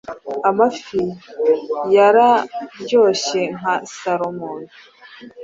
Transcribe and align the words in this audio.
Amafi 0.49 1.03
yararyoshye 1.95 3.41
nka 3.57 3.73
salmon. 3.97 4.61